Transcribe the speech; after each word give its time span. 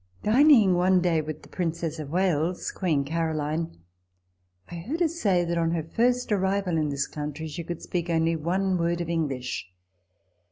Dining 0.23 0.73
one 0.73 0.99
day 0.99 1.21
with 1.21 1.43
the 1.43 1.47
Princess 1.47 1.99
of 1.99 2.09
Wales 2.09 2.71
(Queen 2.71 3.03
Caroline), 3.03 3.77
I 4.71 4.77
heard 4.77 4.99
her 4.99 5.07
say 5.07 5.45
that 5.45 5.59
on 5.59 5.73
her 5.73 5.83
first 5.83 6.31
arrival 6.31 6.75
in 6.79 6.89
this 6.89 7.05
country 7.05 7.47
she 7.47 7.63
could 7.63 7.83
speak 7.83 8.09
only 8.09 8.35
one 8.35 8.79
word 8.79 8.99
of 8.99 9.09
English. 9.11 9.69